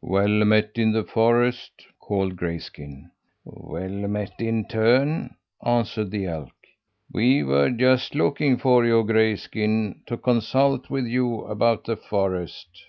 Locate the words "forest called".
1.04-2.34